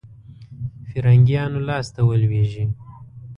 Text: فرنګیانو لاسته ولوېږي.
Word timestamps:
فرنګیانو 0.87 1.59
لاسته 1.67 1.99
ولوېږي. 2.07 2.65